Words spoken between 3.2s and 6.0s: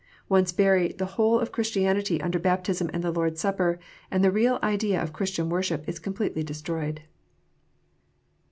s Supper, and the real idea of Christian worship is